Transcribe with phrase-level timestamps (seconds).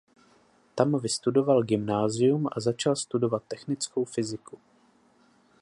[0.75, 4.59] Tam vystudoval gymnázium a začal studovat technickou fyziku.